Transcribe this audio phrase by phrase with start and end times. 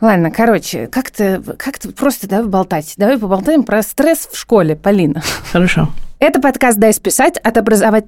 [0.00, 2.94] Ладно, короче, как-то как просто давай болтать.
[2.96, 5.22] Давай поболтаем про стресс в школе, Полина.
[5.52, 5.88] Хорошо.
[6.18, 8.04] Это подкаст «Дай списать» от образовать...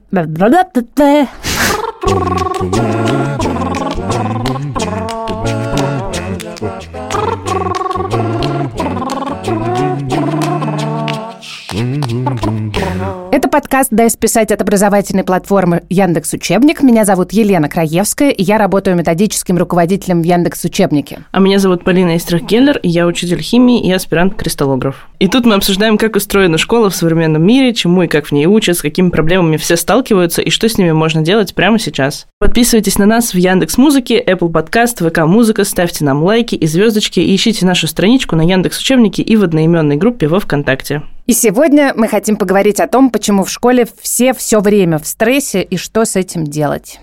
[13.32, 16.82] Это подкаст «Дай списать» от образовательной платформы Яндекс Учебник.
[16.82, 21.20] Меня зовут Елена Краевская, и я работаю методическим руководителем в Яндекс Учебнике.
[21.30, 25.08] А меня зовут Полина Истрах-Келлер, и я учитель химии и аспирант-кристаллограф.
[25.18, 28.44] И тут мы обсуждаем, как устроена школа в современном мире, чему и как в ней
[28.44, 32.26] учат, с какими проблемами все сталкиваются и что с ними можно делать прямо сейчас.
[32.38, 37.20] Подписывайтесь на нас в Яндекс Музыке, Apple Podcast, ВК Музыка, ставьте нам лайки и звездочки
[37.20, 41.00] и ищите нашу страничку на Яндекс Учебнике и в одноименной группе во ВКонтакте.
[41.26, 45.62] И сегодня мы хотим поговорить о том, почему в школе все все время в стрессе
[45.62, 46.98] и что с этим делать.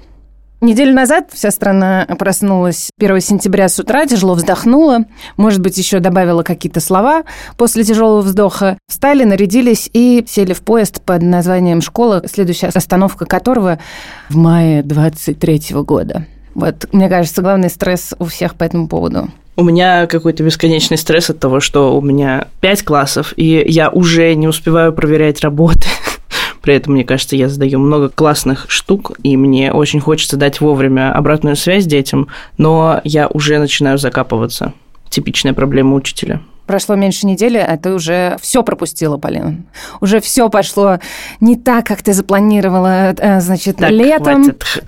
[0.60, 5.06] Неделю назад вся страна проснулась 1 сентября с утра, тяжело вздохнула,
[5.38, 7.24] может быть, еще добавила какие-то слова
[7.56, 8.78] после тяжелого вздоха.
[8.90, 13.80] Встали, нарядились и сели в поезд под названием «Школа», следующая остановка которого
[14.28, 16.26] в мае 23 года.
[16.56, 19.30] Вот, мне кажется, главный стресс у всех по этому поводу.
[19.60, 24.34] У меня какой-то бесконечный стресс от того, что у меня пять классов, и я уже
[24.36, 25.86] не успеваю проверять работы.
[26.62, 31.12] При этом, мне кажется, я задаю много классных штук, и мне очень хочется дать вовремя
[31.12, 34.72] обратную связь детям, но я уже начинаю закапываться.
[35.10, 39.56] Типичная проблема учителя прошло меньше недели, а ты уже все пропустила, Полина.
[40.02, 41.00] Уже все пошло
[41.40, 44.44] не так, как ты запланировала, э, значит, так, летом.
[44.44, 44.84] Хватит.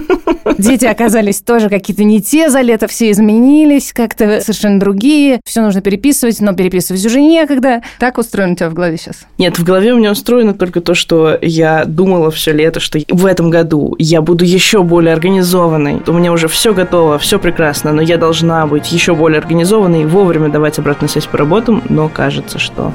[0.58, 5.40] Дети оказались тоже какие-то не те за лето, все изменились, как-то совершенно другие.
[5.44, 7.82] Все нужно переписывать, но переписывать уже некогда.
[7.98, 9.26] Так устроено у тебя в голове сейчас?
[9.38, 13.26] Нет, в голове у меня устроено только то, что я думала все лето, что в
[13.26, 16.02] этом году я буду еще более организованной.
[16.06, 20.06] У меня уже все готово, все прекрасно, но я должна быть еще более организованной и
[20.06, 22.92] вовремя давать обратную обратную связь по работам, но кажется, что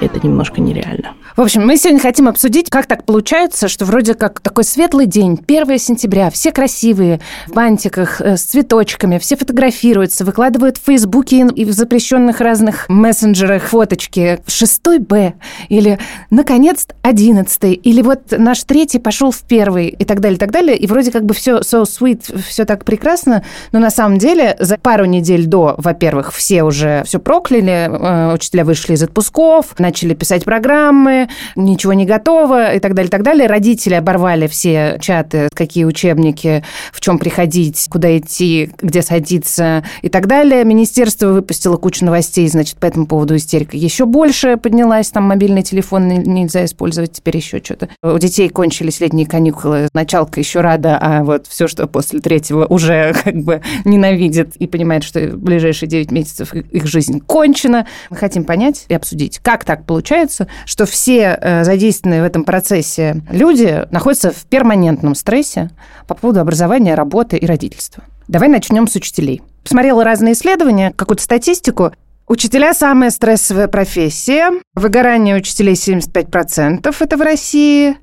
[0.00, 1.14] это немножко нереально.
[1.36, 5.38] В общем, мы сегодня хотим обсудить, как так получается, что вроде как такой светлый день,
[5.46, 11.64] 1 сентября, все красивые, в бантиках, э, с цветочками, все фотографируются, выкладывают в Фейсбуке и
[11.64, 14.40] в запрещенных разных мессенджерах фоточки.
[14.46, 15.34] 6 Б,
[15.68, 15.98] или,
[16.30, 20.76] наконец, 11 или вот наш третий пошел в первый, и так далее, и так далее.
[20.76, 24.76] И вроде как бы все so sweet, все так прекрасно, но на самом деле за
[24.76, 30.44] пару недель до, во-первых, все уже все прокляли, э, учителя вышли из отпусков, начали писать
[30.44, 33.48] программы, ничего не готово и так далее, и так далее.
[33.48, 40.28] Родители оборвали все чаты, какие учебники, в чем приходить, куда идти, где садиться и так
[40.28, 40.64] далее.
[40.64, 45.10] Министерство выпустило кучу новостей, значит, по этому поводу истерика еще больше поднялась.
[45.10, 47.88] Там мобильный телефон нельзя использовать, теперь еще что-то.
[48.00, 53.12] У детей кончились летние каникулы, началка еще рада, а вот все, что после третьего уже
[53.24, 57.88] как бы ненавидит и понимает, что в ближайшие 9 месяцев их жизнь кончена.
[58.08, 62.44] Мы хотим понять и обсудить, как так получается, что все все э, задействованные в этом
[62.44, 65.70] процессе люди находятся в перманентном стрессе
[66.06, 68.04] по поводу образования, работы и родительства.
[68.28, 69.42] Давай начнем с учителей.
[69.64, 71.92] Посмотрела разные исследования, какую-то статистику.
[72.28, 74.52] Учителя– самая стрессовая профессия.
[74.74, 77.96] Выгорание учителей 75% это в России.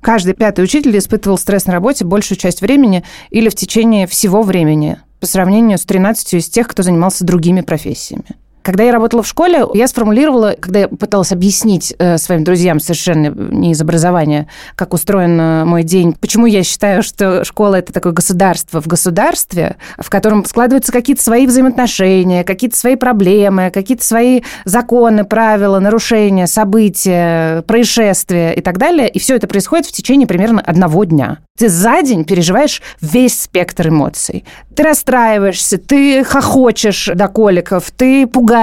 [0.00, 4.98] Каждый пятый учитель испытывал стресс на работе большую часть времени или в течение всего времени
[5.18, 8.36] по сравнению с 13 из тех, кто занимался другими профессиями.
[8.64, 13.26] Когда я работала в школе, я сформулировала, когда я пыталась объяснить э, своим друзьям совершенно
[13.26, 18.14] не из образования, как устроен э, мой день, почему я считаю, что школа– это такое
[18.14, 25.24] государство в государстве, в котором складываются какие-то свои взаимоотношения, какие-то свои проблемы, какие-то свои законы,
[25.24, 29.10] правила, нарушения, события, происшествия и так далее.
[29.10, 31.36] И все это происходит в течение примерно одного дня.
[31.58, 34.44] Ты за день переживаешь весь спектр эмоций.
[34.74, 38.53] Ты расстраиваешься, ты хохочешь до коликов, ты пугаешься,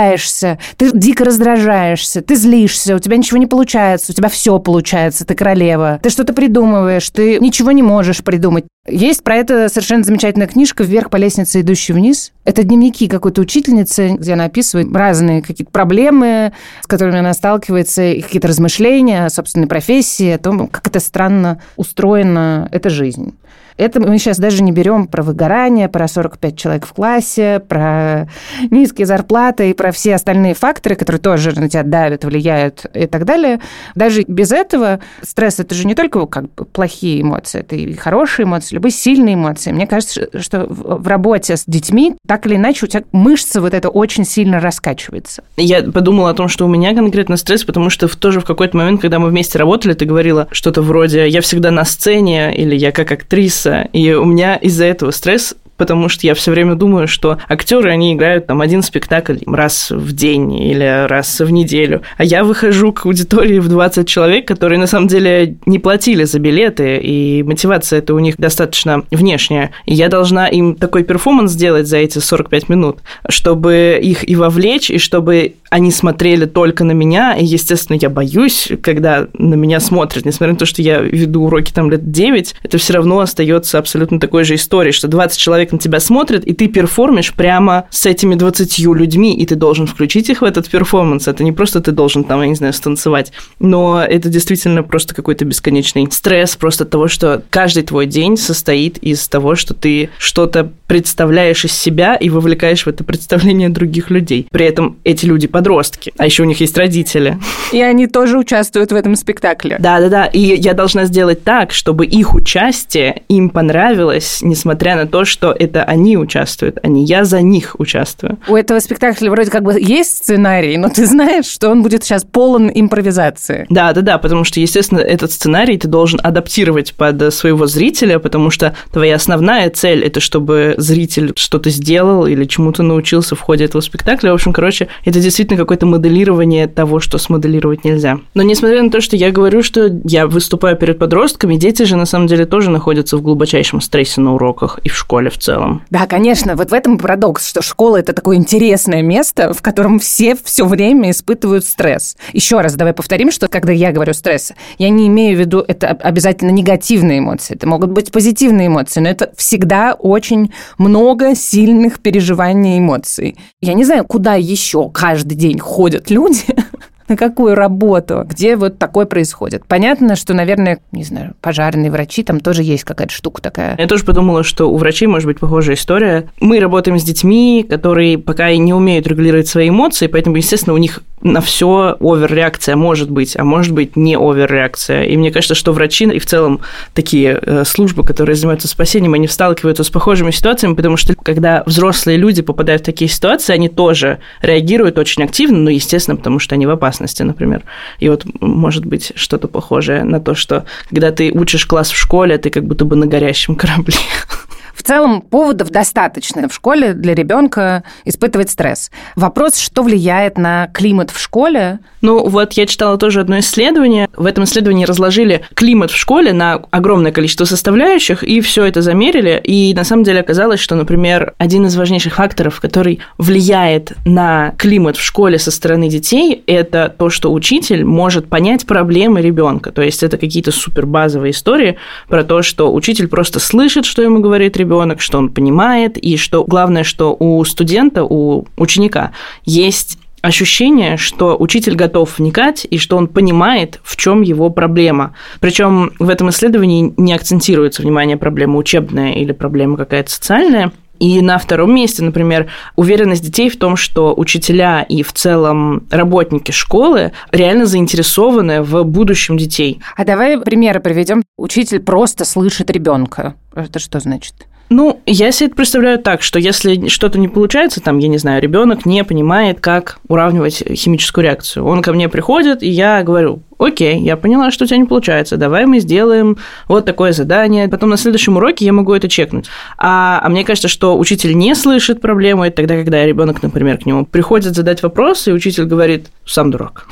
[0.77, 5.35] ты дико раздражаешься, ты злишься, у тебя ничего не получается, у тебя все получается, ты
[5.35, 5.99] королева.
[6.01, 8.65] Ты что-то придумываешь, ты ничего не можешь придумать.
[8.87, 12.31] Есть про это совершенно замечательная книжка «Вверх по лестнице, идущей вниз».
[12.45, 18.21] Это дневники какой-то учительницы, где она описывает разные какие-то проблемы, с которыми она сталкивается, и
[18.21, 23.35] какие-то размышления о собственной профессии, о том, как это странно устроена эта жизнь.
[23.81, 28.27] Это мы сейчас даже не берем про выгорание, про 45 человек в классе, про
[28.69, 33.25] низкие зарплаты и про все остальные факторы, которые тоже на тебя давят, влияют и так
[33.25, 33.59] далее.
[33.95, 38.43] Даже без этого стресс– это же не только как бы плохие эмоции, это и хорошие
[38.43, 39.71] эмоции, любые сильные эмоции.
[39.71, 43.89] Мне кажется, что в работе с детьми так или иначе у тебя мышца вот это
[43.89, 45.43] очень сильно раскачивается.
[45.57, 49.01] Я подумала о том, что у меня конкретно стресс, потому что тоже в какой-то момент,
[49.01, 53.11] когда мы вместе работали, ты говорила что-то вроде «я всегда на сцене» или «я как
[53.11, 57.89] актриса», и у меня из-за этого стресс потому что я все время думаю, что актеры,
[57.89, 62.93] они играют там один спектакль раз в день или раз в неделю, а я выхожу
[62.93, 67.97] к аудитории в 20 человек, которые на самом деле не платили за билеты, и мотивация
[67.97, 69.71] это у них достаточно внешняя.
[69.87, 74.91] И я должна им такой перформанс сделать за эти 45 минут, чтобы их и вовлечь,
[74.91, 80.25] и чтобы они смотрели только на меня, и, естественно, я боюсь, когда на меня смотрят,
[80.25, 84.19] несмотря на то, что я веду уроки там лет 9, это все равно остается абсолютно
[84.19, 88.35] такой же историей, что 20 человек на тебя смотрят, и ты перформишь прямо с этими
[88.35, 91.27] 20 людьми, и ты должен включить их в этот перформанс.
[91.27, 95.45] Это не просто ты должен там, я не знаю, станцевать, но это действительно просто какой-то
[95.45, 100.71] бесконечный стресс просто от того, что каждый твой день состоит из того, что ты что-то
[100.87, 104.47] представляешь из себя и вовлекаешь в это представление других людей.
[104.51, 107.37] При этом эти люди подростки, а еще у них есть родители.
[107.71, 109.77] И они тоже участвуют в этом спектакле.
[109.79, 115.55] Да-да-да, и я должна сделать так, чтобы их участие им понравилось, несмотря на то, что
[115.61, 118.39] это они участвуют, а не я за них участвую.
[118.47, 122.23] У этого спектакля вроде как бы есть сценарий, но ты знаешь, что он будет сейчас
[122.23, 123.65] полон импровизации.
[123.69, 129.15] Да-да-да, потому что, естественно, этот сценарий ты должен адаптировать под своего зрителя, потому что твоя
[129.15, 134.31] основная цель– это чтобы зритель что-то сделал или чему-то научился в ходе этого спектакля.
[134.31, 138.19] В общем, короче, это действительно действительно какое-то моделирование того, что смоделировать нельзя.
[138.33, 142.05] Но несмотря на то, что я говорю, что я выступаю перед подростками, дети же на
[142.05, 145.83] самом деле тоже находятся в глубочайшем стрессе на уроках и в школе в целом.
[145.89, 146.55] Да, конечно.
[146.55, 151.11] Вот в этом парадокс, что школа это такое интересное место, в котором все все время
[151.11, 152.15] испытывают стресс.
[152.33, 155.89] Еще раз давай повторим, что когда я говорю стресс, я не имею в виду это
[155.89, 157.55] обязательно негативные эмоции.
[157.55, 163.37] Это могут быть позитивные эмоции, но это всегда очень много сильных переживаний и эмоций.
[163.61, 166.43] Я не знаю, куда еще каждый день ходят люди,
[167.11, 169.65] на какую работу, где вот такое происходит.
[169.67, 173.75] Понятно, что, наверное, не знаю, пожарные врачи, там тоже есть какая-то штука такая.
[173.77, 176.29] Я тоже подумала, что у врачей может быть похожая история.
[176.39, 180.77] Мы работаем с детьми, которые пока и не умеют регулировать свои эмоции, поэтому, естественно, у
[180.77, 185.03] них на все оверреакция может быть, а может быть не оверреакция.
[185.03, 186.61] И мне кажется, что врачи и в целом
[186.93, 192.17] такие э, службы, которые занимаются спасением, они сталкиваются с похожими ситуациями, потому что когда взрослые
[192.17, 196.65] люди попадают в такие ситуации, они тоже реагируют очень активно, ну, естественно, потому что они
[196.65, 197.63] в опасности, например.
[197.99, 202.37] И вот может быть что-то похожее на то, что когда ты учишь класс в школе,
[202.37, 203.95] ты как будто бы на горящем корабле.
[204.81, 208.89] В целом поводов достаточно в школе для ребенка испытывать стресс.
[209.15, 211.77] Вопрос, что влияет на климат в школе?
[212.01, 214.09] Ну вот я читала тоже одно исследование.
[214.17, 219.39] В этом исследовании разложили климат в школе на огромное количество составляющих и все это замерили.
[219.43, 224.97] И на самом деле оказалось, что, например, один из важнейших факторов, который влияет на климат
[224.97, 229.71] в школе со стороны детей, это то, что учитель может понять проблемы ребенка.
[229.71, 231.77] То есть это какие-то супер базовые истории
[232.07, 236.17] про то, что учитель просто слышит, что ему говорит ребенок, ребенок, что он понимает, и
[236.17, 239.11] что главное, что у студента, у ученика
[239.43, 245.13] есть ощущение, что учитель готов вникать и что он понимает, в чем его проблема.
[245.39, 250.71] Причем в этом исследовании не акцентируется внимание проблема учебная или проблема какая-то социальная.
[250.99, 256.51] И на втором месте, например, уверенность детей в том, что учителя и в целом работники
[256.51, 259.81] школы реально заинтересованы в будущем детей.
[259.97, 261.23] А давай примеры приведем.
[261.37, 263.33] Учитель просто слышит ребенка.
[263.55, 264.35] Это что значит?
[264.71, 268.41] Ну, я себе это представляю так, что если что-то не получается, там, я не знаю,
[268.41, 271.65] ребенок не понимает, как уравнивать химическую реакцию.
[271.65, 275.35] Он ко мне приходит, и я говорю, окей, я поняла, что у тебя не получается,
[275.35, 276.37] давай мы сделаем
[276.69, 277.67] вот такое задание.
[277.67, 279.47] Потом на следующем уроке я могу это чекнуть.
[279.77, 283.85] А, а мне кажется, что учитель не слышит проблему, это тогда, когда ребенок, например, к
[283.85, 286.87] нему приходит задать вопрос, и учитель говорит, сам дурак.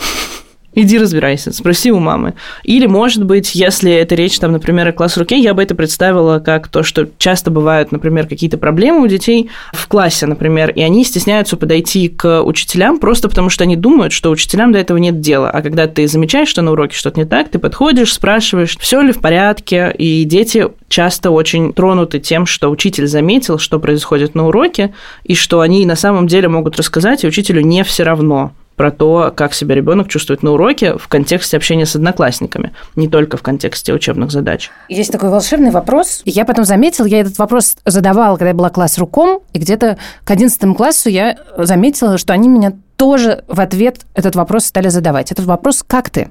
[0.75, 2.35] Иди разбирайся, спроси у мамы.
[2.63, 6.39] Или, может быть, если это речь, там, например, о класс руке, я бы это представила
[6.39, 11.03] как то, что часто бывают, например, какие-то проблемы у детей в классе, например, и они
[11.03, 15.49] стесняются подойти к учителям просто потому, что они думают, что учителям до этого нет дела.
[15.49, 19.11] А когда ты замечаешь, что на уроке что-то не так, ты подходишь, спрашиваешь, все ли
[19.11, 24.93] в порядке, и дети часто очень тронуты тем, что учитель заметил, что происходит на уроке,
[25.23, 29.33] и что они на самом деле могут рассказать, и учителю не все равно про то,
[29.35, 33.93] как себя ребенок чувствует на уроке в контексте общения с одноклассниками, не только в контексте
[33.93, 34.71] учебных задач.
[34.87, 36.21] Есть такой волшебный вопрос.
[36.23, 40.31] Я потом заметила, я этот вопрос задавала, когда я была класс руком, и где-то к
[40.31, 45.33] 11 классу я заметила, что они меня тоже в ответ этот вопрос стали задавать.
[45.33, 46.29] Этот вопрос «как ты?».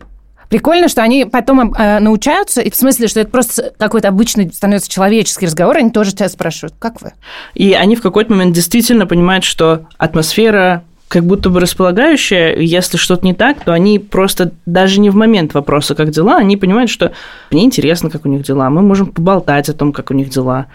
[0.49, 4.90] Прикольно, что они потом э, научаются, и в смысле, что это просто какой-то обычный становится
[4.90, 7.12] человеческий разговор, они тоже тебя спрашивают, как вы?
[7.52, 13.24] И они в какой-то момент действительно понимают, что атмосфера как будто бы располагающая, если что-то
[13.24, 17.12] не так, то они просто даже не в момент вопроса, как дела, они понимают, что
[17.50, 20.66] мне интересно, как у них дела, мы можем поболтать о том, как у них дела.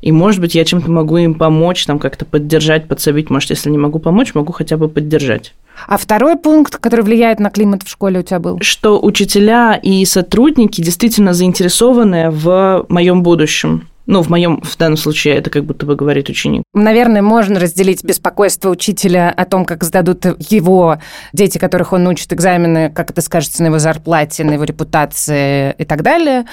[0.00, 3.30] И, может быть, я чем-то могу им помочь, там как-то поддержать, подсобить.
[3.30, 5.54] Может, если не могу помочь, могу хотя бы поддержать.
[5.88, 8.60] А второй пункт, который влияет на климат в школе у тебя был?
[8.60, 13.88] Что учителя и сотрудники действительно заинтересованы в моем будущем.
[14.08, 16.62] Ну, в моем, в данном случае, это как будто бы говорит ученик.
[16.72, 20.96] Наверное, можно разделить беспокойство учителя о том, как сдадут его
[21.34, 25.84] дети, которых он учит экзамены, как это скажется на его зарплате, на его репутации и
[25.84, 26.46] так далее,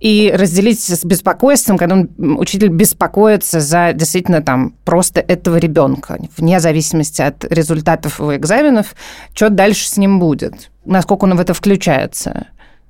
[0.00, 6.60] и разделить с беспокойством, когда он, учитель беспокоится за действительно там просто этого ребенка, вне
[6.60, 8.94] зависимости от результатов его экзаменов,
[9.32, 12.48] что дальше с ним будет, насколько он в это включается.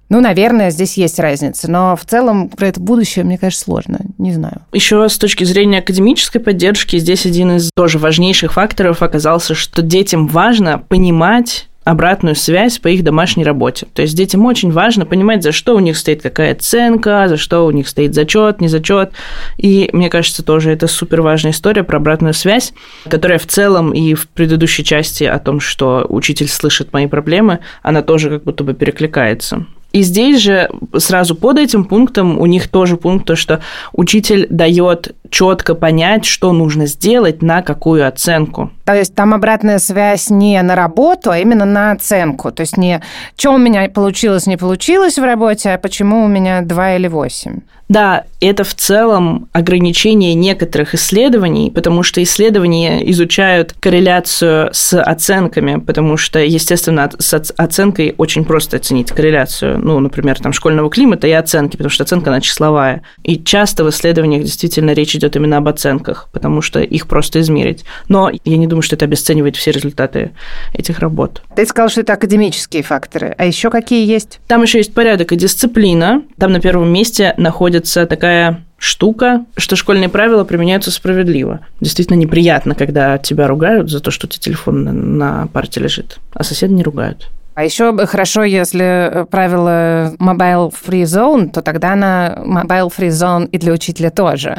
[0.08, 4.00] Ну, наверное, здесь есть разница, но в целом про это будущее, мне кажется, сложно.
[4.16, 4.62] Не знаю.
[4.72, 10.26] Еще с точки зрения академической поддержки, здесь один из тоже важнейших факторов оказался, что детям
[10.26, 13.86] важно понимать обратную связь по их домашней работе.
[13.94, 17.64] То есть детям очень важно понимать, за что у них стоит какая оценка, за что
[17.64, 19.12] у них стоит зачет, не зачет.
[19.56, 22.74] И мне кажется, тоже это супер важная история про обратную связь,
[23.08, 28.02] которая в целом и в предыдущей части о том, что учитель слышит мои проблемы, она
[28.02, 29.64] тоже как будто бы перекликается.
[29.92, 30.68] И здесь же
[30.98, 36.52] сразу под этим пунктом у них тоже пункт, то, что учитель дает четко понять, что
[36.52, 38.70] нужно сделать, на какую оценку.
[38.84, 42.52] То есть там обратная связь не на работу, а именно на оценку.
[42.52, 43.00] То есть не
[43.36, 47.60] что у меня получилось, не получилось в работе, а почему у меня 2 или 8.
[47.88, 56.16] Да, это в целом ограничение некоторых исследований, потому что исследования изучают корреляцию с оценками, потому
[56.16, 61.72] что, естественно, с оценкой очень просто оценить корреляцию, ну, например, там, школьного климата и оценки,
[61.72, 63.02] потому что оценка, она числовая.
[63.24, 67.84] И часто в исследованиях действительно речь идет именно об оценках, потому что их просто измерить.
[68.08, 70.32] Но я не думаю, что это обесценивает все результаты
[70.74, 71.42] этих работ.
[71.56, 73.34] Ты сказал, что это академические факторы.
[73.38, 74.40] А еще какие есть?
[74.46, 76.22] Там еще есть порядок и дисциплина.
[76.36, 81.60] Там на первом месте находится такая штука, что школьные правила применяются справедливо.
[81.80, 86.44] Действительно неприятно, когда тебя ругают за то, что у тебя телефон на, парте лежит, а
[86.44, 87.28] соседи не ругают.
[87.54, 93.58] А еще хорошо, если правило mobile free zone, то тогда на mobile free zone и
[93.58, 94.58] для учителя тоже.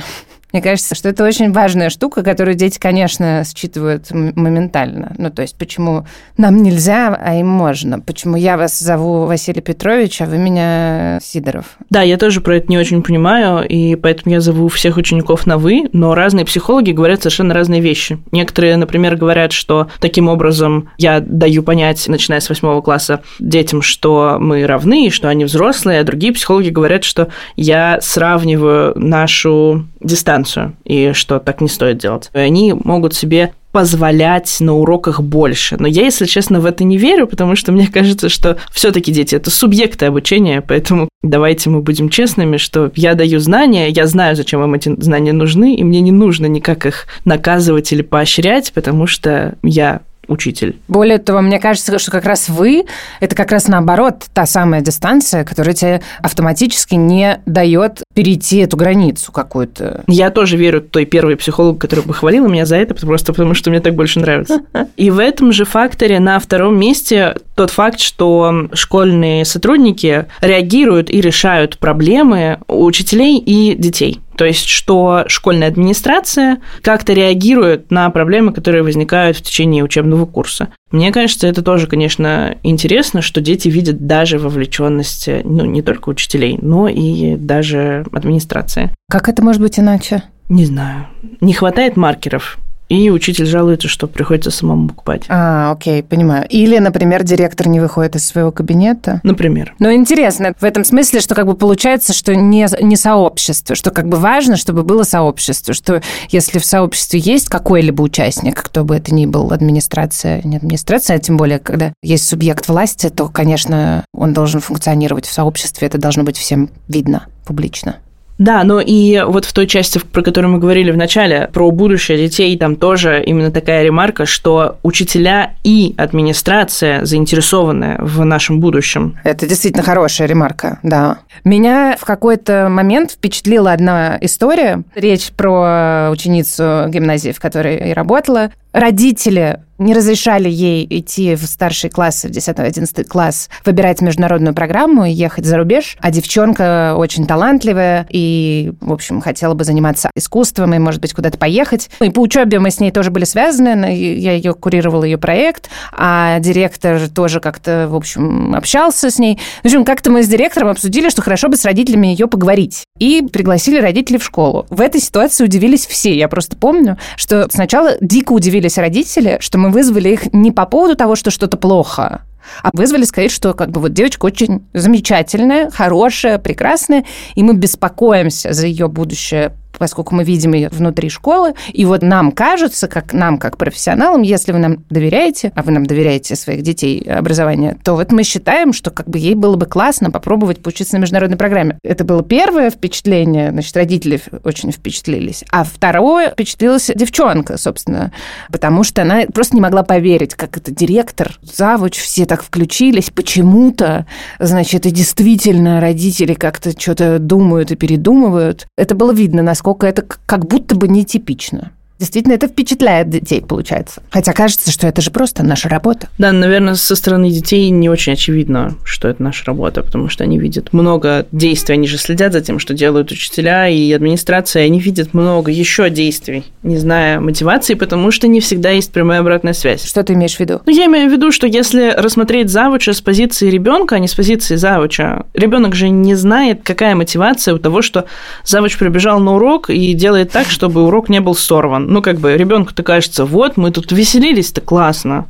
[0.51, 5.13] Мне кажется, что это очень важная штука, которую дети, конечно, считывают моментально.
[5.18, 8.00] Ну, то есть, почему нам нельзя, а им можно?
[8.00, 11.77] Почему я вас зову Василий Петрович, а вы меня Сидоров?
[11.91, 15.58] Да, я тоже про это не очень понимаю, и поэтому я зову всех учеников на
[15.58, 18.18] «вы», но разные психологи говорят совершенно разные вещи.
[18.32, 24.38] Некоторые, например, говорят, что таким образом я даю понять, начиная с восьмого класса, детям, что
[24.39, 30.38] мы равны, что они взрослые, а другие психологи говорят, что я сравниваю нашу дистанцию,
[30.84, 32.29] и что так не стоит делать.
[32.34, 35.77] Они могут себе позволять на уроках больше.
[35.79, 39.36] Но я, если честно, в это не верю, потому что мне кажется, что все-таки дети
[39.36, 44.60] это субъекты обучения, поэтому давайте мы будем честными, что я даю знания, я знаю, зачем
[44.60, 49.55] вам эти знания нужны, и мне не нужно никак их наказывать или поощрять, потому что
[49.62, 50.78] я учитель.
[50.88, 52.86] Более того, мне кажется, что как раз вы,
[53.20, 59.32] это как раз наоборот та самая дистанция, которая тебе автоматически не дает перейти эту границу
[59.32, 60.04] какую-то.
[60.08, 63.80] Я тоже верю той первой психологу, которая похвалила меня за это, просто потому что мне
[63.80, 64.62] так больше нравится.
[64.96, 71.22] И в этом же факторе на втором месте тот факт, что школьные сотрудники реагируют и
[71.22, 74.22] решают проблемы учителей и детей.
[74.39, 80.69] То есть, что школьная администрация как-то реагирует на проблемы, которые возникают в течение учебного курса.
[80.91, 86.58] Мне кажется, это тоже, конечно, интересно, что дети видят даже вовлеченность ну, не только учителей,
[86.62, 88.91] но и даже администрации.
[89.12, 90.24] Как это может быть иначе?
[90.48, 91.08] Не знаю.
[91.41, 95.24] Не хватает маркеров и учитель жалуется, что приходится самому покупать.
[95.29, 96.46] А, окей, понимаю.
[96.50, 99.22] Или, например, директор не выходит из своего кабинета.
[99.24, 99.75] Например.
[99.79, 104.08] Но интересно в этом смысле, что как бы получается, что не, не сообщество, что как
[104.08, 109.13] бы важно, чтобы было сообщество, что если в сообществе есть какой-либо участник, кто бы это
[109.13, 114.34] ни был, администрация, не администрация, а тем более, когда есть субъект власти, то, конечно, он
[114.34, 117.98] должен функционировать в сообществе, это должно быть всем видно публично.
[118.39, 122.17] Да, но и вот в той части, про которую мы говорили в начале, про будущее
[122.17, 129.17] детей, там тоже именно такая ремарка, что учителя и администрация заинтересованы в нашем будущем.
[129.24, 131.19] Это действительно хорошая ремарка, да.
[131.43, 134.84] Меня в какой-то момент впечатлила одна история.
[134.96, 138.51] Речь про ученицу гимназии, в которой я работала.
[138.72, 145.12] Родители не разрешали ей идти в старшие классы, в 10-11 класс, выбирать международную программу и
[145.12, 145.98] ехать за рубеж.
[146.02, 151.38] А девчонка очень талантливая и, в общем, хотела бы заниматься искусством и, может быть, куда-то
[151.38, 151.90] поехать.
[152.02, 153.96] И по учебе мы с ней тоже были связаны.
[153.98, 159.40] Я ее курировала, ее проект, а директор тоже как-то, в общем, общался с ней.
[159.64, 162.84] В общем, как-то мы с директором обсудили, что хорошо бы с родителями ее поговорить.
[163.00, 164.66] И пригласили родителей в школу.
[164.70, 166.14] В этой ситуации удивились все.
[166.14, 170.96] Я просто помню, что сначала дико удивились родители, что мы вызвали их не по поводу
[170.96, 172.24] того, что что-то плохо,
[172.63, 178.54] а вызвали сказать, что как бы вот девочка очень замечательная, хорошая, прекрасная, и мы беспокоимся
[178.54, 181.54] за ее будущее поскольку мы видим ее внутри школы.
[181.72, 185.86] И вот нам кажется, как нам, как профессионалам, если вы нам доверяете, а вы нам
[185.86, 190.12] доверяете своих детей образование, то вот мы считаем, что как бы ей было бы классно
[190.12, 191.78] попробовать поучиться на международной программе.
[191.84, 195.44] Это было первое впечатление, значит, родители очень впечатлились.
[195.52, 198.12] А второе впечатлилась девчонка, собственно,
[198.52, 204.06] потому что она просто не могла поверить, как это директор, завуч, все так включились почему-то,
[204.40, 208.68] значит, и действительно родители как-то что-то думают и передумывают.
[208.78, 211.74] Это было видно, насколько насколько это как будто бы нетипично.
[212.00, 214.01] Действительно, это впечатляет детей, получается.
[214.10, 216.08] Хотя кажется, что это же просто наша работа.
[216.18, 220.39] Да, наверное, со стороны детей не очень очевидно, что это наша работа, потому что они
[220.39, 225.13] видят много действий, они же следят за тем, что делают учителя и администрация, они видят
[225.13, 229.84] много еще действий, не зная мотивации, потому что не всегда есть прямая обратная связь.
[229.84, 230.62] Что ты имеешь в виду?
[230.65, 234.15] Ну, я имею в виду, что если рассмотреть завуча с позиции ребенка, а не с
[234.15, 238.06] позиции завуча, ребенок же не знает, какая мотивация у того, что
[238.46, 242.38] завуч прибежал на урок и делает так, чтобы урок не был сорван ну, как бы,
[242.38, 245.25] ребенку-то кажется, вот, мы тут веселились-то классно,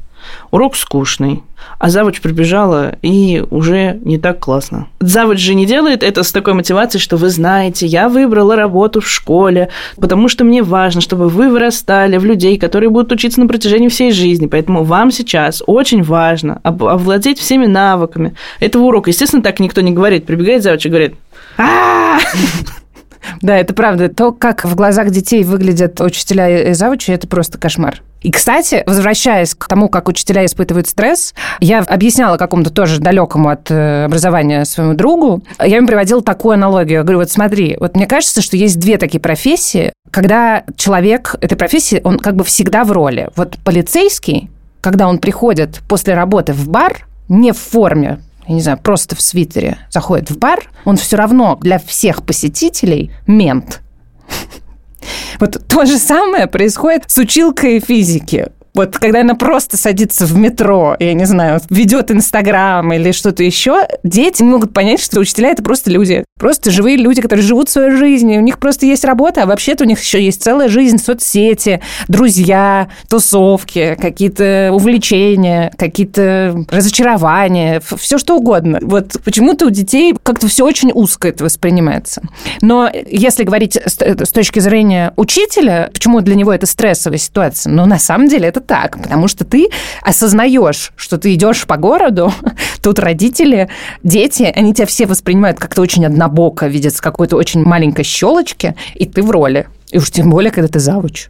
[0.51, 1.43] урок скучный,
[1.79, 4.87] а завуч прибежала, и уже не так классно.
[4.99, 9.09] Завуч же не делает это с такой мотивацией, что вы знаете, я выбрала работу в
[9.09, 13.87] школе, потому что мне важно, чтобы вы вырастали в людей, которые будут учиться на протяжении
[13.87, 19.09] всей жизни, поэтому вам сейчас очень важно овладеть всеми навыками этого урока.
[19.11, 20.25] Естественно, так никто не говорит.
[20.25, 21.15] Прибегает завуч и говорит,
[23.41, 24.09] да, это правда.
[24.09, 28.01] То, как в глазах детей выглядят учителя и завучи, это просто кошмар.
[28.21, 33.71] И, кстати, возвращаясь к тому, как учителя испытывают стресс, я объясняла какому-то тоже далекому от
[33.71, 36.99] э, образования своему другу, я ему приводила такую аналогию.
[36.99, 41.55] Я говорю, вот смотри, вот мне кажется, что есть две такие профессии, когда человек этой
[41.55, 43.29] профессии, он как бы всегда в роли.
[43.37, 44.49] Вот полицейский,
[44.81, 49.21] когда он приходит после работы в бар, не в форме, я не знаю, просто в
[49.21, 53.81] свитере заходит в бар, он все равно для всех посетителей мент.
[55.39, 58.47] Вот то же самое происходит с училкой физики.
[58.73, 63.87] Вот когда она просто садится в метро, я не знаю, ведет Инстаграм или что-то еще,
[64.03, 66.25] дети не могут понять, что учителя это просто люди.
[66.39, 68.39] Просто живые люди, которые живут своей жизнью.
[68.39, 72.87] У них просто есть работа, а вообще-то у них еще есть целая жизнь, соцсети, друзья,
[73.09, 78.79] тусовки, какие-то увлечения, какие-то разочарования, все что угодно.
[78.81, 82.21] Вот почему-то у детей как-то все очень узко это воспринимается.
[82.61, 87.73] Но если говорить с точки зрения учителя, почему для него это стрессовая ситуация?
[87.73, 89.67] Ну, на самом деле это так, потому что ты
[90.01, 92.31] осознаешь, что ты идешь по городу,
[92.81, 93.67] тут родители,
[94.03, 99.05] дети, они тебя все воспринимают как-то очень однобоко, видят с какой-то очень маленькой щелочки, и
[99.05, 99.67] ты в роли.
[99.91, 101.27] И уж тем более, когда ты завуч.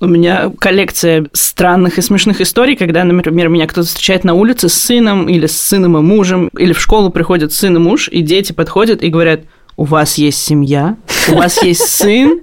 [0.00, 4.74] У меня коллекция странных и смешных историй, когда, например, меня кто-то встречает на улице с
[4.74, 8.52] сыном или с сыном и мужем, или в школу приходят сын и муж, и дети
[8.52, 9.42] подходят и говорят,
[9.76, 10.96] у вас есть семья,
[11.30, 12.40] у вас есть сын,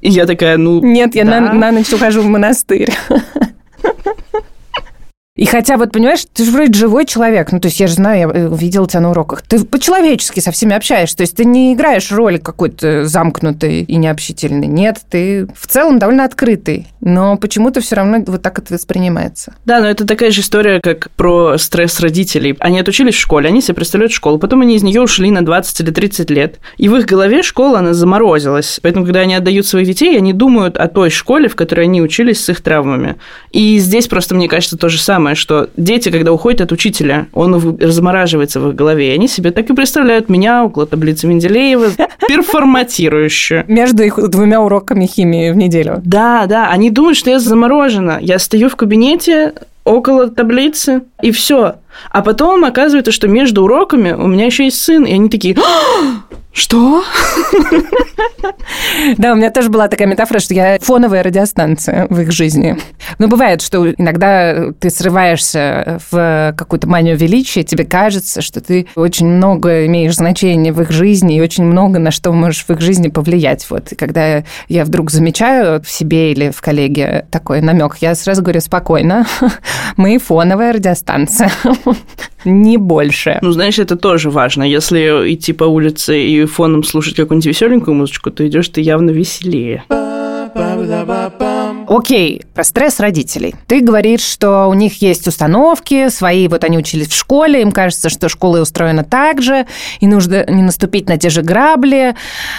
[0.00, 0.80] и я такая, ну...
[0.80, 1.40] Нет, я да.
[1.40, 2.92] на, на ночь ухожу в монастырь.
[5.36, 8.20] И хотя вот, понимаешь, ты же вроде живой человек, ну, то есть я же знаю,
[8.20, 11.74] я э, видела тебя на уроках, ты по-человечески со всеми общаешься, то есть ты не
[11.74, 17.96] играешь роль какой-то замкнутой и необщительной, нет, ты в целом довольно открытый, но почему-то все
[17.96, 19.56] равно вот так это воспринимается.
[19.64, 22.56] Да, но это такая же история, как про стресс родителей.
[22.60, 25.80] Они отучились в школе, они себе представляют школу, потом они из нее ушли на 20
[25.80, 29.88] или 30 лет, и в их голове школа, она заморозилась, поэтому, когда они отдают своих
[29.88, 33.16] детей, они думают о той школе, в которой они учились с их травмами.
[33.50, 37.28] И здесь просто, мне кажется, то же самое самое, что дети, когда уходят от учителя,
[37.32, 41.86] он размораживается в их голове, и они себе так и представляют меня около таблицы Менделеева,
[42.28, 43.64] перформатирующую.
[43.66, 46.02] Между их двумя уроками химии в неделю.
[46.04, 48.18] Да, да, они думают, что я заморожена.
[48.20, 51.76] Я стою в кабинете, около таблицы, и все.
[52.10, 56.34] А потом оказывается, что между уроками у меня еще есть сын, и они такие, «А,
[56.54, 57.02] Что?
[59.18, 62.76] Да, у меня тоже была такая метафора, что я фоновая радиостанция в их жизни.
[63.18, 69.26] Но бывает, что иногда ты срываешься в какую-то манию величия, тебе кажется, что ты очень
[69.26, 73.08] много имеешь значения в их жизни и очень много на что можешь в их жизни
[73.08, 73.66] повлиять.
[73.68, 73.92] Вот.
[73.92, 78.60] И когда я вдруг замечаю в себе или в коллеге такой намек, я сразу говорю
[78.60, 79.26] спокойно,
[79.96, 81.50] мы фоновая радиостанция
[82.44, 83.38] не больше.
[83.42, 84.62] Ну, знаешь, это тоже важно.
[84.62, 89.84] Если идти по улице и фоном слушать какую-нибудь веселенькую музычку, то идешь ты явно веселее.
[91.88, 93.54] Окей, про стресс родителей.
[93.66, 98.08] Ты говоришь, что у них есть установки свои, вот они учились в школе, им кажется,
[98.08, 99.66] что школа устроена так же,
[100.00, 102.14] и нужно не наступить на те же грабли.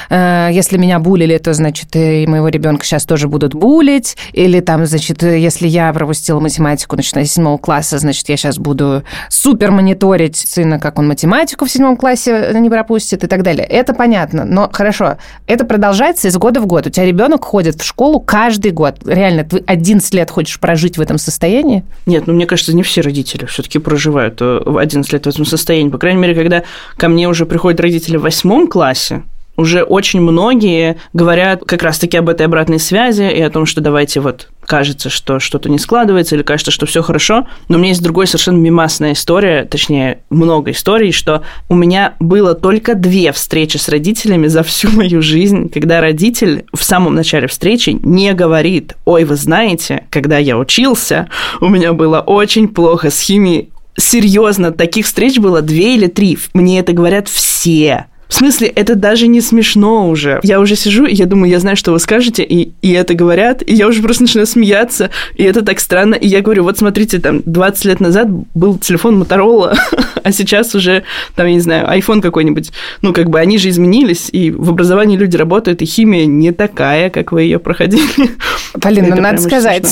[0.09, 4.17] Э, если меня булили, то, значит, и моего ребенка сейчас тоже будут булить.
[4.33, 9.03] Или там, значит, если я пропустила математику, начиная с седьмого класса, значит, я сейчас буду
[9.29, 13.65] супер мониторить сына, как он математику в седьмом классе не пропустит и так далее.
[13.65, 14.45] Это понятно.
[14.45, 16.87] Но хорошо, это продолжается из года в год.
[16.87, 21.01] У тебя ребенок ходит в школу каждый год реально ты 11 лет хочешь прожить в
[21.01, 21.83] этом состоянии?
[22.05, 25.89] Нет, ну мне кажется, не все родители все-таки проживают 11 э, лет в этом состоянии.
[25.89, 26.63] По крайней мере, когда
[26.97, 29.23] ко мне уже приходят родители в восьмом классе,
[29.57, 34.19] уже очень многие говорят как раз-таки об этой обратной связи и о том, что давайте
[34.19, 37.47] вот кажется, что что-то не складывается или кажется, что все хорошо.
[37.67, 42.55] Но у меня есть другой совершенно мимасная история, точнее, много историй, что у меня было
[42.55, 47.91] только две встречи с родителями за всю мою жизнь, когда родитель в самом начале встречи
[48.01, 51.29] не говорит, ой, вы знаете, когда я учился,
[51.61, 53.69] у меня было очень плохо с химией.
[53.97, 56.37] Серьезно, таких встреч было две или три.
[56.53, 58.07] Мне это говорят все.
[58.35, 60.41] В смысле, это даже не смешно уже.
[60.43, 63.63] Я уже сижу, и я думаю, я знаю, что вы скажете, и, и это говорят,
[63.65, 66.15] и я уже просто начинаю смеяться, и это так странно.
[66.15, 69.77] И я говорю, вот смотрите, там, 20 лет назад был телефон Motorola,
[70.25, 71.03] а сейчас уже,
[71.35, 72.71] там, я не знаю, iPhone какой-нибудь.
[73.03, 77.11] Ну, как бы они же изменились, и в образовании люди работают, и химия не такая,
[77.11, 78.09] как вы ее проходили.
[78.81, 79.87] Полина, ну, надо сказать,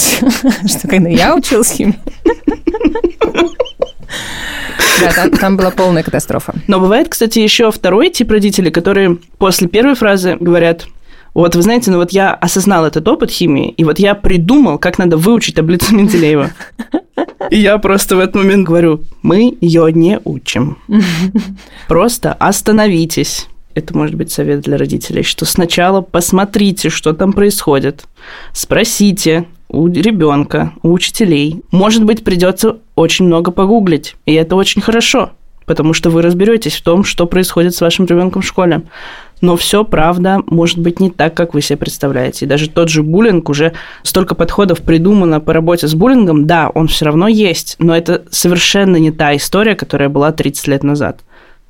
[0.66, 2.00] что когда я училась химии,
[5.00, 6.56] да, там, там была полная катастрофа.
[6.68, 10.88] Но бывает, кстати, еще второй тип родителей, которые после первой фразы говорят,
[11.34, 14.98] вот вы знаете, ну вот я осознал этот опыт химии, и вот я придумал, как
[14.98, 16.52] надо выучить таблицу Менделеева.
[17.50, 20.78] И я просто в этот момент говорю, мы ее не учим.
[21.88, 23.48] Просто остановитесь.
[23.76, 28.06] Это может быть совет для родителей, что сначала посмотрите, что там происходит,
[28.54, 31.64] спросите, у ребенка, у учителей.
[31.72, 35.32] Может быть, придется очень много погуглить, и это очень хорошо,
[35.66, 38.84] потому что вы разберетесь в том, что происходит с вашим ребенком в школе.
[39.42, 42.46] Но все, правда, может быть не так, как вы себе представляете.
[42.46, 43.74] И даже тот же буллинг, уже
[44.04, 48.96] столько подходов придумано по работе с буллингом, да, он все равно есть, но это совершенно
[48.96, 51.20] не та история, которая была 30 лет назад.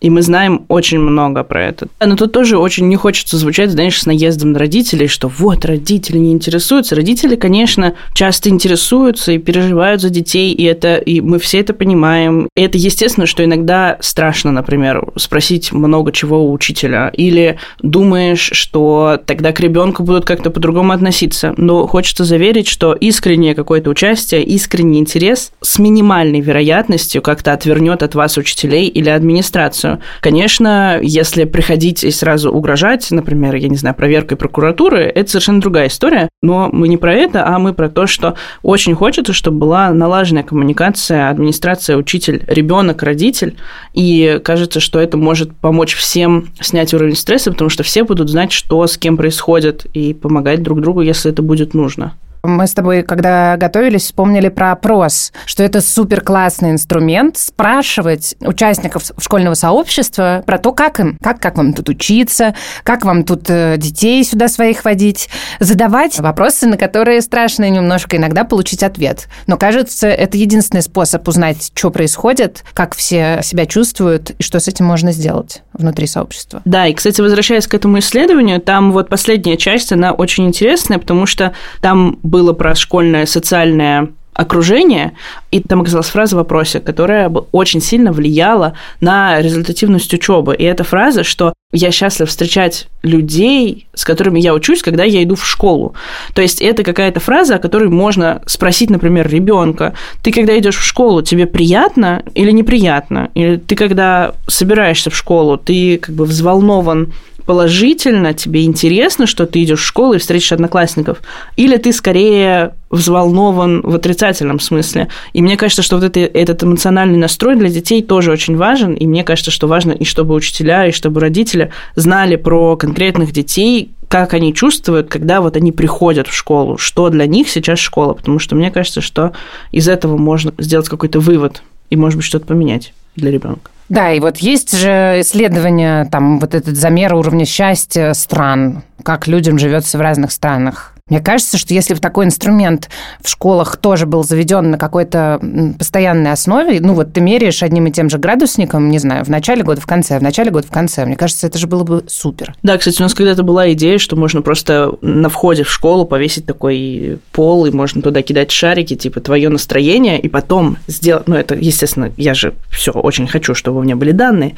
[0.03, 1.87] И мы знаем очень много про это.
[2.05, 6.17] Но тут тоже очень не хочется звучать, знаешь, с наездом на родителей, что вот, родители
[6.17, 6.95] не интересуются.
[6.95, 12.49] Родители, конечно, часто интересуются и переживают за детей, и это, и мы все это понимаем.
[12.57, 17.07] И это естественно, что иногда страшно, например, спросить много чего у учителя.
[17.15, 21.53] Или думаешь, что тогда к ребенку будут как-то по-другому относиться.
[21.55, 28.15] Но хочется заверить, что искреннее какое-то участие, искренний интерес с минимальной вероятностью как-то отвернет от
[28.15, 29.92] вас учителей или администрацию.
[30.21, 35.87] Конечно, если приходить и сразу угрожать, например, я не знаю, проверкой прокуратуры, это совершенно другая
[35.87, 36.29] история.
[36.41, 40.43] Но мы не про это, а мы про то, что очень хочется, чтобы была налаженная
[40.43, 43.55] коммуникация, администрация, учитель, ребенок, родитель.
[43.93, 48.51] И кажется, что это может помочь всем снять уровень стресса, потому что все будут знать,
[48.51, 52.13] что с кем происходит, и помогать друг другу, если это будет нужно.
[52.45, 59.11] Мы с тобой, когда готовились, вспомнили про опрос, что это супер классный инструмент спрашивать участников
[59.17, 62.53] школьного сообщества про то, как им, как, как вам тут учиться,
[62.83, 65.29] как вам тут э, детей сюда своих водить,
[65.61, 69.29] задавать вопросы, на которые страшно немножко иногда получить ответ.
[69.47, 74.67] Но кажется, это единственный способ узнать, что происходит, как все себя чувствуют и что с
[74.67, 76.61] этим можно сделать внутри сообщества.
[76.65, 81.25] Да, и, кстати, возвращаясь к этому исследованию, там вот последняя часть, она очень интересная, потому
[81.25, 85.11] что там было про школьное социальное окружение,
[85.51, 90.55] и там оказалась фраза в вопросе, которая очень сильно влияла на результативность учебы.
[90.55, 95.35] И эта фраза, что я счастлив встречать людей, с которыми я учусь, когда я иду
[95.35, 95.93] в школу.
[96.33, 99.93] То есть это какая-то фраза, о которой можно спросить, например, ребенка.
[100.23, 103.29] Ты когда идешь в школу, тебе приятно или неприятно?
[103.35, 107.13] Или ты когда собираешься в школу, ты как бы взволнован
[107.45, 111.21] положительно, тебе интересно, что ты идешь в школу и встретишь одноклассников,
[111.55, 115.07] или ты скорее взволнован в отрицательном смысле.
[115.33, 119.07] И мне кажется, что вот это, этот эмоциональный настрой для детей тоже очень важен, и
[119.07, 124.35] мне кажется, что важно и чтобы учителя, и чтобы родители знали про конкретных детей, как
[124.35, 128.55] они чувствуют, когда вот они приходят в школу, что для них сейчас школа, потому что
[128.55, 129.33] мне кажется, что
[129.71, 133.72] из этого можно сделать какой-то вывод и, может быть, что-то поменять для ребенка.
[133.93, 139.59] Да, и вот есть же исследования, там вот этот замер уровня счастья стран, как людям
[139.59, 140.92] живется в разных странах.
[141.09, 142.89] Мне кажется, что если бы такой инструмент
[143.21, 145.37] в школах тоже был заведен на какой-то
[145.77, 149.63] постоянной основе, ну вот ты меряешь одним и тем же градусником, не знаю, в начале
[149.63, 152.55] года, в конце, в начале года, в конце, мне кажется, это же было бы супер.
[152.63, 156.45] Да, кстати, у нас когда-то была идея, что можно просто на входе в школу повесить
[156.45, 161.53] такой пол, и можно туда кидать шарики, типа твое настроение, и потом сделать, ну это,
[161.55, 164.55] естественно, я же все очень хочу, чтобы у меня были данные,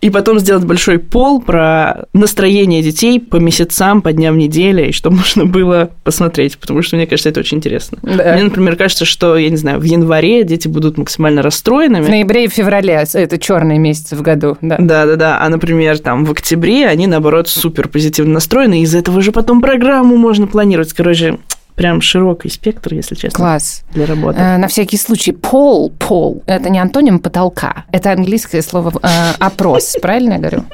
[0.00, 5.10] и потом сделать большой пол про настроение детей по месяцам, по дням недели, и что
[5.10, 7.98] можно было посмотреть, потому что мне кажется, это очень интересно.
[8.02, 8.34] Да.
[8.34, 12.04] Мне, например, кажется, что, я не знаю, в январе дети будут максимально расстроенными.
[12.04, 14.76] В ноябре и феврале это черные месяцы в году, да.
[14.78, 15.38] Да, да, да.
[15.40, 20.16] А, например, там в октябре они, наоборот, супер позитивно настроены, из этого же потом программу
[20.16, 20.92] можно планировать.
[20.92, 21.38] Короче,
[21.74, 23.36] прям широкий спектр, если честно.
[23.36, 23.82] Класс.
[23.92, 24.38] Для работы.
[24.38, 29.96] Э, на всякий случай, пол, пол, это не антоним потолка, это английское слово э, опрос,
[30.02, 30.64] правильно я говорю?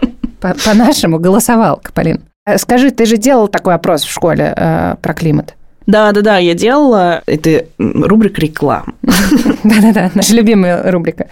[0.41, 2.23] По-нашему голосовалка, Полин.
[2.47, 5.55] Э, скажи, ты же делал такой опрос в школе э, про климат?
[5.87, 7.23] Да, да, да, я делала.
[7.27, 8.95] Это рубрика реклам.
[9.65, 11.27] Да, да, да, наша любимая рубрика.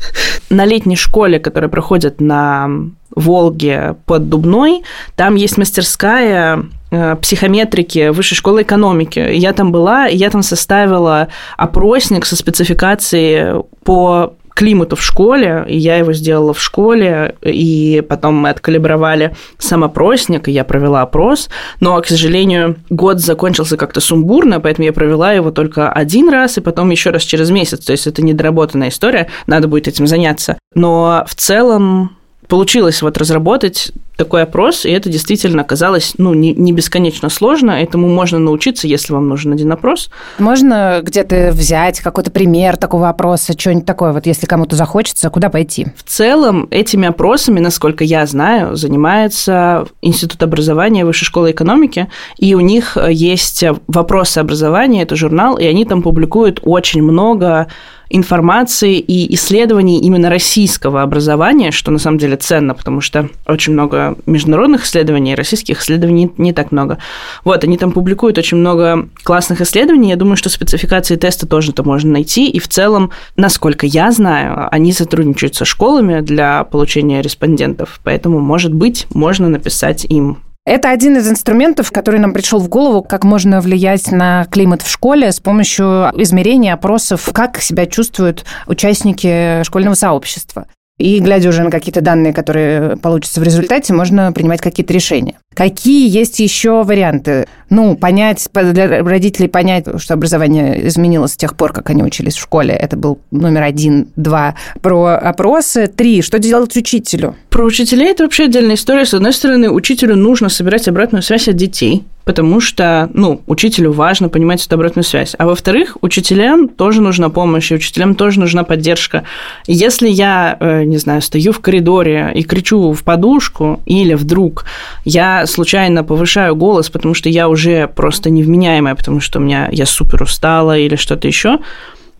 [0.50, 2.68] На летней школе, которая проходит на
[3.14, 4.82] Волге под Дубной,
[5.16, 9.18] там есть мастерская психометрики Высшей школы экономики.
[9.18, 15.98] Я там была, я там составила опросник со спецификацией по климату в школе, и я
[15.98, 21.48] его сделала в школе, и потом мы откалибровали сам опросник, и я провела опрос,
[21.78, 26.60] но, к сожалению, год закончился как-то сумбурно, поэтому я провела его только один раз, и
[26.60, 30.58] потом еще раз через месяц, то есть это недоработанная история, надо будет этим заняться.
[30.74, 32.17] Но в целом
[32.48, 37.70] получилось вот разработать такой опрос, и это действительно оказалось ну, не, не бесконечно сложно.
[37.70, 40.10] Этому можно научиться, если вам нужен один опрос.
[40.40, 45.86] Можно где-то взять какой-то пример такого опроса, что-нибудь такое, вот если кому-то захочется, куда пойти?
[45.94, 52.08] В целом, этими опросами, насколько я знаю, занимается Институт образования Высшей школы экономики,
[52.38, 57.68] и у них есть вопросы образования, это журнал, и они там публикуют очень много
[58.10, 64.16] информации и исследований именно российского образования, что на самом деле ценно, потому что очень много
[64.26, 66.98] международных исследований, российских исследований не так много.
[67.44, 71.82] Вот, они там публикуют очень много классных исследований, я думаю, что спецификации теста тоже это
[71.82, 78.00] можно найти, и в целом, насколько я знаю, они сотрудничают со школами для получения респондентов,
[78.04, 80.38] поэтому, может быть, можно написать им
[80.68, 84.90] это один из инструментов, который нам пришел в голову, как можно влиять на климат в
[84.90, 90.66] школе с помощью измерения опросов, как себя чувствуют участники школьного сообщества.
[90.98, 95.36] И глядя уже на какие-то данные, которые получатся в результате, можно принимать какие-то решения.
[95.54, 97.46] Какие есть еще варианты?
[97.70, 102.40] Ну, понять, для родителей понять, что образование изменилось с тех пор, как они учились в
[102.40, 102.74] школе.
[102.74, 104.08] Это был номер один.
[104.16, 104.54] Два.
[104.80, 105.86] Про опросы.
[105.86, 106.22] Три.
[106.22, 107.36] Что делать учителю?
[107.50, 109.04] Про учителей это вообще отдельная история.
[109.04, 114.28] С одной стороны, учителю нужно собирать обратную связь от детей потому что, ну, учителю важно
[114.28, 115.34] понимать эту обратную связь.
[115.38, 119.24] А во-вторых, учителям тоже нужна помощь, и учителям тоже нужна поддержка.
[119.66, 124.66] Если я, э, не знаю, стою в коридоре и кричу в подушку, или вдруг
[125.06, 127.57] я случайно повышаю голос, потому что я уже
[127.94, 131.58] просто невменяемая, потому что у меня я супер устала или что-то еще,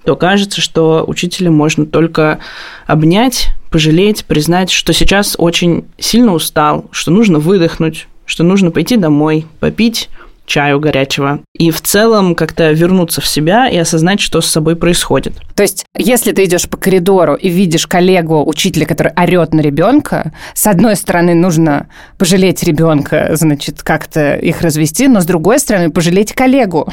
[0.05, 2.39] то кажется, что учителя можно только
[2.87, 9.47] обнять, пожалеть, признать, что сейчас очень сильно устал, что нужно выдохнуть, что нужно пойти домой,
[9.61, 10.09] попить
[10.49, 11.41] чаю горячего.
[11.57, 15.35] И в целом как-то вернуться в себя и осознать, что с собой происходит.
[15.55, 20.33] То есть, если ты идешь по коридору и видишь коллегу, учителя, который орет на ребенка,
[20.55, 26.33] с одной стороны, нужно пожалеть ребенка, значит, как-то их развести, но с другой стороны, пожалеть
[26.33, 26.89] коллегу.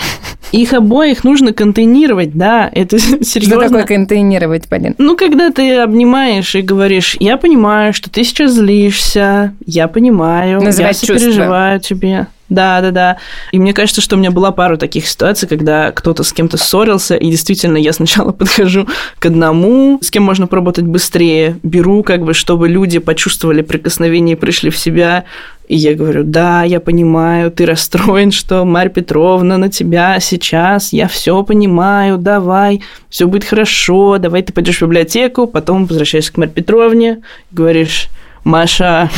[0.52, 3.56] Их обоих нужно контейнировать, да, это серьезно.
[3.56, 4.96] Что такое контейнировать, Полин?
[4.98, 11.02] Ну, когда ты обнимаешь и говоришь, я понимаю, что ты сейчас злишься, я понимаю, Называть
[11.04, 12.28] я сопереживаю тебе.
[12.50, 13.18] Да, да, да.
[13.52, 17.16] И мне кажется, что у меня была пара таких ситуаций, когда кто-то с кем-то ссорился,
[17.16, 22.34] и действительно я сначала подхожу к одному, с кем можно поработать быстрее, беру как бы,
[22.34, 25.26] чтобы люди почувствовали прикосновение и пришли в себя,
[25.68, 31.08] и я говорю, да, я понимаю, ты расстроен, что Марья Петровна на тебя сейчас, я
[31.08, 36.54] все понимаю, давай, все будет хорошо, давай ты пойдешь в библиотеку, потом возвращаешься к Марье
[36.54, 38.10] Петровне, говоришь,
[38.46, 39.10] Маша,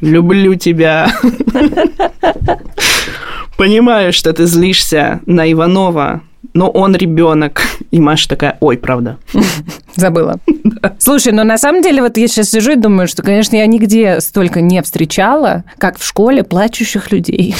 [0.00, 1.08] люблю тебя.
[3.56, 6.20] Понимаю, что ты злишься на Иванова,
[6.52, 7.62] но он ребенок.
[7.92, 9.18] И Маша такая, ой, правда.
[9.94, 10.40] Забыла.
[10.98, 14.20] Слушай, но на самом деле вот я сейчас сижу и думаю, что, конечно, я нигде
[14.20, 17.54] столько не встречала, как в школе плачущих людей.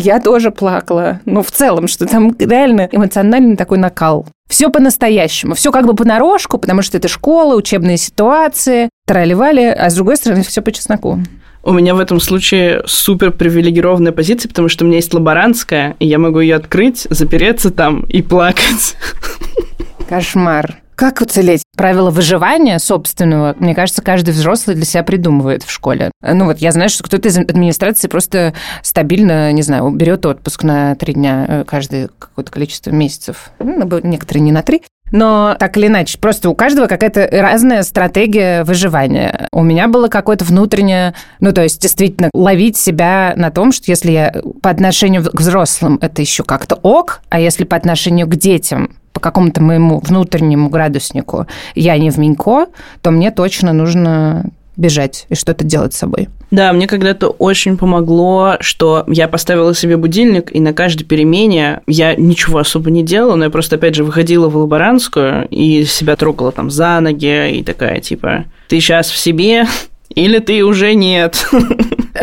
[0.00, 1.20] Я тоже плакала.
[1.24, 4.26] Ну, в целом, что там реально эмоциональный такой накал.
[4.48, 5.54] Все по-настоящему.
[5.54, 10.42] Все как бы понарошку, потому что это школа, учебные ситуации, тролливали, а с другой стороны,
[10.42, 11.20] все по чесноку.
[11.62, 16.06] У меня в этом случае супер привилегированная позиция, потому что у меня есть лаборантская, и
[16.06, 18.96] я могу ее открыть, запереться там и плакать.
[20.08, 20.79] Кошмар.
[21.00, 21.62] Как уцелеть?
[21.78, 26.10] Правила выживания собственного, мне кажется, каждый взрослый для себя придумывает в школе.
[26.20, 30.94] Ну вот я знаю, что кто-то из администрации просто стабильно, не знаю, берет отпуск на
[30.96, 33.50] три дня э, каждое какое-то количество месяцев.
[33.60, 34.82] Ну, некоторые не на три.
[35.10, 39.48] Но так или иначе, просто у каждого какая-то разная стратегия выживания.
[39.52, 44.10] У меня было какое-то внутреннее, ну, то есть действительно ловить себя на том, что если
[44.10, 48.96] я по отношению к взрослым это еще как-то ок, а если по отношению к детям
[49.12, 52.66] по какому-то моему внутреннему градуснику я не в Минько,
[53.02, 54.46] то мне точно нужно
[54.76, 56.28] бежать и что-то делать с собой.
[56.50, 62.14] Да, мне когда-то очень помогло, что я поставила себе будильник, и на каждой перемене я
[62.14, 66.50] ничего особо не делала, но я просто, опять же, выходила в лаборантскую и себя трогала
[66.50, 69.66] там за ноги, и такая, типа, ты сейчас в себе,
[70.08, 71.46] или ты уже нет.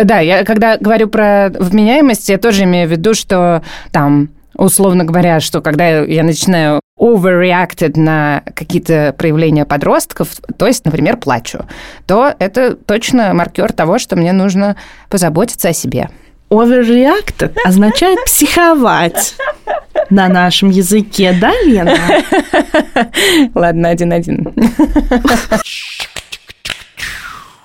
[0.04, 5.40] Да, я когда говорю про вменяемость, я тоже имею в виду, что там условно говоря,
[5.40, 11.66] что когда я начинаю overreacted на какие-то проявления подростков, то есть, например, плачу,
[12.06, 14.76] то это точно маркер того, что мне нужно
[15.10, 16.10] позаботиться о себе.
[16.50, 19.36] Overreacted означает психовать
[20.10, 21.96] на нашем языке, да, Лена?
[23.54, 24.54] Ладно, один-один.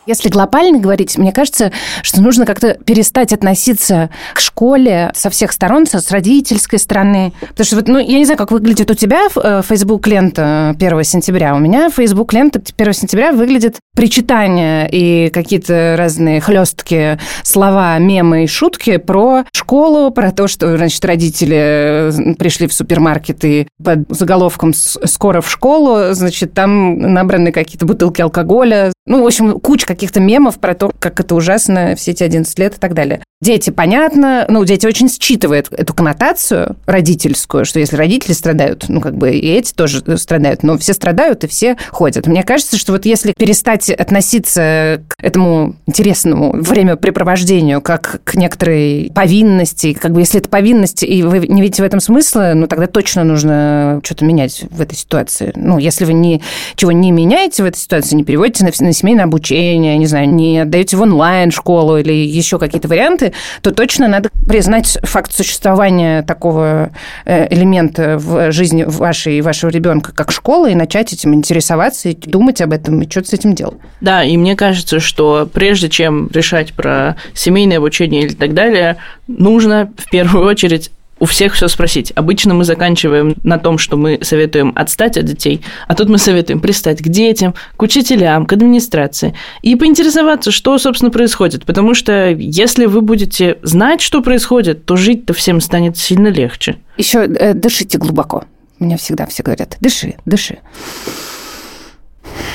[0.06, 1.70] Если глобально говорить, мне кажется,
[2.02, 7.32] что нужно как-то перестать относиться к школе со всех сторон, с родительской стороны.
[7.40, 11.04] Потому что, вот, ну, я не знаю, как выглядит у тебя э, Facebook лента 1
[11.04, 11.54] сентября.
[11.54, 18.46] У меня Facebook лента 1 сентября выглядит причитания и какие-то разные хлесткие слова, мемы и
[18.48, 24.72] шутки про школу, про то, что, значит, родители э, пришли в супермаркет и под заголовком
[24.74, 28.92] «Скоро в школу», значит, там набраны какие-то бутылки алкоголя.
[29.06, 32.76] Ну, в общем, куча каких-то мемов про то, как это ужасно все эти 11 лет
[32.76, 33.22] и так далее.
[33.42, 39.16] Дети, понятно, ну, дети очень считывают эту коннотацию родительскую, что если родители страдают, ну, как
[39.16, 42.28] бы и эти тоже страдают, но все страдают и все ходят.
[42.28, 49.92] Мне кажется, что вот если перестать относиться к этому интересному времяпрепровождению как к некоторой повинности,
[49.92, 53.24] как бы если это повинность, и вы не видите в этом смысла, ну, тогда точно
[53.24, 55.52] нужно что-то менять в этой ситуации.
[55.56, 59.81] Ну, если вы ничего не меняете в этой ситуации, не переводите на, на семейное обучение,
[59.82, 65.32] не знаю, не отдаете в онлайн-школу или еще какие-то варианты, то точно надо признать факт
[65.32, 66.90] существования такого
[67.24, 72.14] э, элемента в жизни вашей и вашего ребенка как школа и начать этим интересоваться и
[72.14, 73.78] думать об этом и что-то с этим делать.
[74.00, 79.92] Да, и мне кажется, что прежде чем решать про семейное обучение или так далее, нужно
[79.96, 80.90] в первую очередь
[81.22, 82.12] у всех все спросить.
[82.16, 86.58] Обычно мы заканчиваем на том, что мы советуем отстать от детей, а тут мы советуем
[86.58, 89.32] пристать к детям, к учителям, к администрации
[89.62, 91.64] и поинтересоваться, что, собственно, происходит.
[91.64, 96.78] Потому что если вы будете знать, что происходит, то жить-то всем станет сильно легче.
[96.96, 98.42] Еще э, дышите глубоко.
[98.80, 100.58] Мне всегда все говорят, дыши, дыши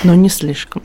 [0.04, 0.82] но не слишком.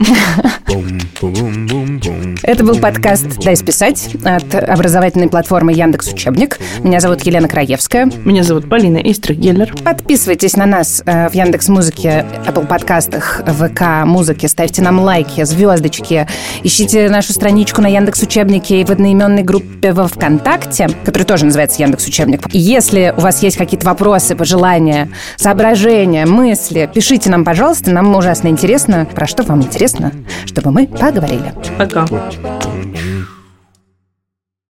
[2.43, 6.59] Это был подкаст «Дай списать» от образовательной платформы Яндекс Учебник.
[6.79, 8.09] Меня зовут Елена Краевская.
[8.25, 9.83] Меня зовут Полина Истрик-Геллер.
[9.83, 16.27] Подписывайтесь на нас э, в Яндекс Музыке, Apple подкастах, ВК Музыке, ставьте нам лайки, звездочки,
[16.63, 21.81] ищите нашу страничку на Яндекс Учебнике и в одноименной группе во ВКонтакте, которая тоже называется
[21.81, 22.41] Яндекс Учебник.
[22.51, 29.07] Если у вас есть какие-то вопросы, пожелания, соображения, мысли, пишите нам, пожалуйста, нам ужасно интересно,
[29.13, 30.11] про что вам интересно,
[30.45, 31.53] чтобы мы поговорили.
[31.77, 32.05] Пока.